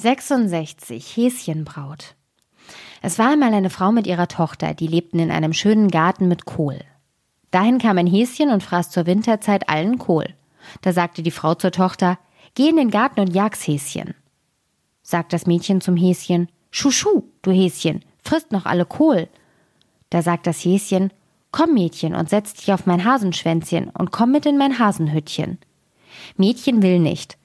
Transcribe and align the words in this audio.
66 0.00 1.16
Häschenbraut. 1.16 2.14
Es 3.02 3.18
war 3.18 3.30
einmal 3.30 3.52
eine 3.52 3.68
Frau 3.68 3.92
mit 3.92 4.06
ihrer 4.06 4.28
Tochter, 4.28 4.72
die 4.72 4.86
lebten 4.86 5.18
in 5.18 5.30
einem 5.30 5.52
schönen 5.52 5.88
Garten 5.88 6.26
mit 6.26 6.46
Kohl. 6.46 6.80
Dahin 7.50 7.78
kam 7.78 7.98
ein 7.98 8.06
Häschen 8.06 8.50
und 8.50 8.62
fraß 8.62 8.90
zur 8.90 9.06
Winterzeit 9.06 9.68
allen 9.68 9.98
Kohl. 9.98 10.26
Da 10.80 10.92
sagte 10.92 11.22
die 11.22 11.30
Frau 11.30 11.54
zur 11.54 11.72
Tochter, 11.72 12.18
Geh 12.54 12.68
in 12.68 12.76
den 12.76 12.90
Garten 12.90 13.20
und 13.20 13.34
jag's 13.34 13.66
Häschen. 13.66 14.14
Sagt 15.02 15.32
das 15.32 15.46
Mädchen 15.46 15.80
zum 15.80 15.96
Häschen, 15.96 16.48
Schuschu, 16.70 17.24
du 17.42 17.50
Häschen, 17.50 18.02
frisst 18.22 18.52
noch 18.52 18.66
alle 18.66 18.86
Kohl. 18.86 19.28
Da 20.08 20.22
sagt 20.22 20.46
das 20.46 20.64
Häschen, 20.64 21.12
Komm, 21.52 21.74
Mädchen, 21.74 22.14
und 22.14 22.30
setz 22.30 22.54
dich 22.54 22.72
auf 22.72 22.86
mein 22.86 23.04
Hasenschwänzchen 23.04 23.90
und 23.90 24.12
komm 24.12 24.32
mit 24.32 24.46
in 24.46 24.56
mein 24.56 24.78
Hasenhüttchen. 24.78 25.58
Mädchen 26.36 26.82
will 26.82 27.00
nicht. 27.00 27.36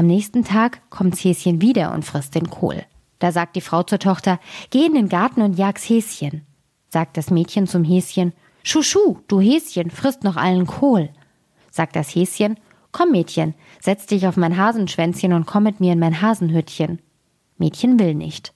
Am 0.00 0.06
nächsten 0.06 0.44
Tag 0.44 0.80
kommt's 0.88 1.22
Häschen 1.22 1.60
wieder 1.60 1.92
und 1.92 2.06
frisst 2.06 2.34
den 2.34 2.48
Kohl. 2.48 2.86
Da 3.18 3.32
sagt 3.32 3.54
die 3.54 3.60
Frau 3.60 3.82
zur 3.82 3.98
Tochter, 3.98 4.40
geh 4.70 4.86
in 4.86 4.94
den 4.94 5.10
Garten 5.10 5.42
und 5.42 5.58
jag's 5.58 5.86
Häschen. 5.86 6.46
Sagt 6.88 7.18
das 7.18 7.30
Mädchen 7.30 7.66
zum 7.66 7.84
Häschen, 7.84 8.32
Schuschu, 8.62 9.18
du 9.28 9.40
Häschen, 9.40 9.90
frisst 9.90 10.24
noch 10.24 10.36
allen 10.36 10.66
Kohl. 10.66 11.10
Sagt 11.70 11.96
das 11.96 12.14
Häschen, 12.14 12.58
komm 12.92 13.10
Mädchen, 13.10 13.52
setz 13.78 14.06
dich 14.06 14.26
auf 14.26 14.38
mein 14.38 14.56
Hasenschwänzchen 14.56 15.34
und 15.34 15.44
komm 15.44 15.64
mit 15.64 15.80
mir 15.80 15.92
in 15.92 15.98
mein 15.98 16.22
Hasenhüttchen. 16.22 17.02
Mädchen 17.58 17.98
will 17.98 18.14
nicht. 18.14 18.54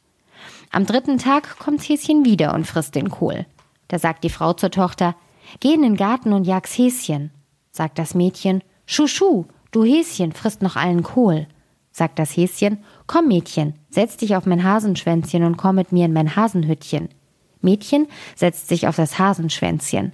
Am 0.72 0.86
dritten 0.86 1.18
Tag 1.18 1.58
kommt's 1.58 1.86
Häschen 1.86 2.24
wieder 2.24 2.54
und 2.54 2.66
frisst 2.66 2.94
den 2.94 3.10
Kohl. 3.10 3.44
Da 3.88 3.98
sagt 3.98 4.24
die 4.24 4.30
Frau 4.30 4.54
zur 4.54 4.70
Tochter, 4.70 5.14
geh 5.60 5.74
in 5.74 5.82
den 5.82 5.98
Garten 5.98 6.32
und 6.32 6.46
jag's 6.46 6.72
Häschen. 6.78 7.32
Sagt 7.70 7.98
das 7.98 8.14
Mädchen, 8.14 8.64
Schuschu, 8.86 9.44
du 9.74 9.84
Häschen, 9.84 10.32
frisst 10.32 10.62
noch 10.62 10.76
allen 10.76 11.02
Kohl. 11.02 11.46
Sagt 11.90 12.18
das 12.18 12.36
Häschen, 12.36 12.78
komm 13.06 13.28
Mädchen, 13.28 13.74
setz 13.90 14.16
dich 14.16 14.36
auf 14.36 14.46
mein 14.46 14.64
Hasenschwänzchen 14.64 15.44
und 15.44 15.56
komm 15.56 15.76
mit 15.76 15.92
mir 15.92 16.06
in 16.06 16.12
mein 16.12 16.34
Hasenhüttchen. 16.34 17.08
Mädchen 17.60 18.08
setzt 18.34 18.68
sich 18.68 18.88
auf 18.88 18.96
das 18.96 19.18
Hasenschwänzchen. 19.18 20.12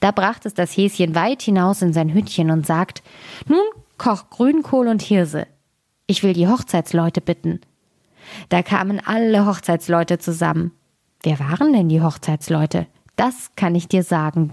Da 0.00 0.10
bracht 0.10 0.46
es 0.46 0.54
das 0.54 0.76
Häschen 0.76 1.14
weit 1.14 1.42
hinaus 1.42 1.82
in 1.82 1.92
sein 1.92 2.12
Hüttchen 2.12 2.50
und 2.50 2.66
sagt, 2.66 3.02
nun 3.48 3.64
koch 3.98 4.30
Grünkohl 4.30 4.88
und 4.88 5.02
Hirse. 5.02 5.46
Ich 6.06 6.22
will 6.22 6.32
die 6.32 6.48
Hochzeitsleute 6.48 7.20
bitten. 7.20 7.60
Da 8.48 8.62
kamen 8.62 9.00
alle 9.04 9.46
Hochzeitsleute 9.46 10.18
zusammen. 10.18 10.72
Wer 11.22 11.38
waren 11.40 11.72
denn 11.72 11.88
die 11.88 12.02
Hochzeitsleute? 12.02 12.86
Das 13.16 13.50
kann 13.56 13.74
ich 13.74 13.88
dir 13.88 14.02
sagen, 14.02 14.52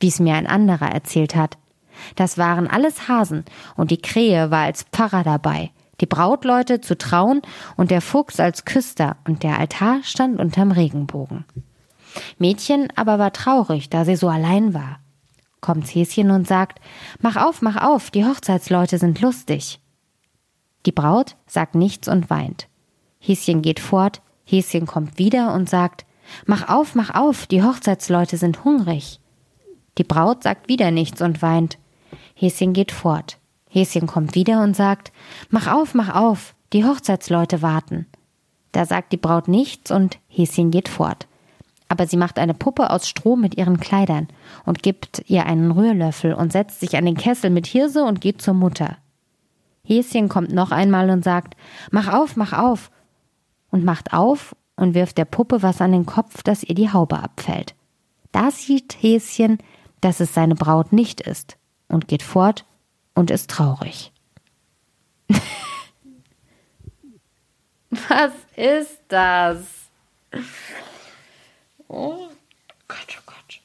wie 0.00 0.08
es 0.08 0.18
mir 0.18 0.34
ein 0.34 0.46
anderer 0.46 0.90
erzählt 0.90 1.36
hat. 1.36 1.58
Das 2.16 2.38
waren 2.38 2.66
alles 2.66 3.08
Hasen, 3.08 3.44
und 3.76 3.90
die 3.90 4.00
Krähe 4.00 4.50
war 4.50 4.64
als 4.64 4.84
Pfarrer 4.84 5.24
dabei, 5.24 5.70
die 6.00 6.06
Brautleute 6.06 6.80
zu 6.80 6.96
trauen 6.96 7.42
und 7.76 7.90
der 7.90 8.00
Fuchs 8.00 8.40
als 8.40 8.64
Küster, 8.64 9.16
und 9.26 9.42
der 9.42 9.58
Altar 9.58 10.00
stand 10.02 10.40
unterm 10.40 10.72
Regenbogen. 10.72 11.44
Mädchen 12.38 12.88
aber 12.96 13.18
war 13.18 13.32
traurig, 13.32 13.88
da 13.88 14.04
sie 14.04 14.16
so 14.16 14.28
allein 14.28 14.74
war. 14.74 14.98
Kommt 15.60 15.86
Häschen 15.86 16.30
und 16.30 16.46
sagt, 16.46 16.80
Mach 17.20 17.36
auf, 17.36 17.62
mach 17.62 17.76
auf, 17.76 18.10
die 18.10 18.24
Hochzeitsleute 18.24 18.98
sind 18.98 19.20
lustig. 19.20 19.80
Die 20.84 20.92
Braut 20.92 21.36
sagt 21.46 21.74
nichts 21.74 22.08
und 22.08 22.30
weint. 22.30 22.68
Häschen 23.20 23.62
geht 23.62 23.78
fort, 23.78 24.20
Häschen 24.44 24.86
kommt 24.86 25.18
wieder 25.18 25.54
und 25.54 25.70
sagt, 25.70 26.04
Mach 26.46 26.68
auf, 26.68 26.94
mach 26.94 27.14
auf, 27.14 27.46
die 27.46 27.62
Hochzeitsleute 27.62 28.36
sind 28.36 28.64
hungrig. 28.64 29.20
Die 29.98 30.04
Braut 30.04 30.42
sagt 30.42 30.68
wieder 30.68 30.90
nichts 30.90 31.20
und 31.20 31.42
weint. 31.42 31.78
Häschen 32.42 32.72
geht 32.72 32.90
fort. 32.90 33.38
Häschen 33.70 34.08
kommt 34.08 34.34
wieder 34.34 34.64
und 34.64 34.74
sagt, 34.74 35.12
Mach 35.50 35.68
auf, 35.68 35.94
mach 35.94 36.12
auf, 36.12 36.56
die 36.72 36.84
Hochzeitsleute 36.84 37.62
warten. 37.62 38.06
Da 38.72 38.84
sagt 38.84 39.12
die 39.12 39.16
Braut 39.16 39.46
nichts 39.46 39.92
und 39.92 40.18
Häschen 40.26 40.72
geht 40.72 40.88
fort. 40.88 41.28
Aber 41.86 42.08
sie 42.08 42.16
macht 42.16 42.40
eine 42.40 42.54
Puppe 42.54 42.90
aus 42.90 43.08
Stroh 43.08 43.36
mit 43.36 43.56
ihren 43.56 43.78
Kleidern 43.78 44.26
und 44.64 44.82
gibt 44.82 45.22
ihr 45.28 45.46
einen 45.46 45.70
Rührlöffel 45.70 46.34
und 46.34 46.50
setzt 46.50 46.80
sich 46.80 46.96
an 46.96 47.04
den 47.04 47.16
Kessel 47.16 47.48
mit 47.48 47.68
Hirse 47.68 48.02
und 48.02 48.20
geht 48.20 48.42
zur 48.42 48.54
Mutter. 48.54 48.96
Häschen 49.84 50.28
kommt 50.28 50.50
noch 50.50 50.72
einmal 50.72 51.10
und 51.10 51.22
sagt, 51.22 51.54
Mach 51.92 52.12
auf, 52.12 52.34
mach 52.34 52.52
auf, 52.52 52.90
und 53.70 53.84
macht 53.84 54.12
auf 54.12 54.56
und 54.74 54.94
wirft 54.94 55.16
der 55.16 55.26
Puppe 55.26 55.62
was 55.62 55.80
an 55.80 55.92
den 55.92 56.06
Kopf, 56.06 56.42
dass 56.42 56.64
ihr 56.64 56.74
die 56.74 56.92
Haube 56.92 57.20
abfällt. 57.20 57.76
Da 58.32 58.50
sieht 58.50 58.96
Häschen, 59.00 59.58
dass 60.00 60.18
es 60.18 60.34
seine 60.34 60.56
Braut 60.56 60.92
nicht 60.92 61.20
ist 61.20 61.56
und 61.92 62.08
geht 62.08 62.22
fort 62.22 62.64
und 63.14 63.30
ist 63.30 63.50
traurig. 63.50 64.10
Was 67.90 68.32
ist 68.56 69.00
das? 69.08 69.66
Oh 71.88 72.28
Gott, 72.88 73.18
oh 73.18 73.22
Gott. 73.26 73.60